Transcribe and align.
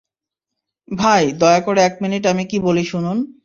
ভাই, 0.87 1.23
দয়া 1.33 1.59
করে 1.59 1.79
এক 1.81 1.95
মিনিট 2.01 2.23
আমি 2.25 2.43
কী 2.45 2.57
বলি 2.59 2.83
শুনুন। 2.83 3.17